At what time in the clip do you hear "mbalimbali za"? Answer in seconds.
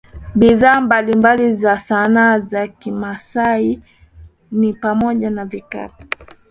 0.81-1.79